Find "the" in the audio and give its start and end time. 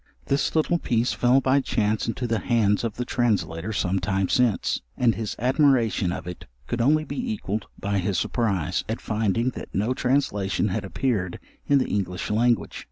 2.25-2.39, 2.95-3.05, 11.77-11.87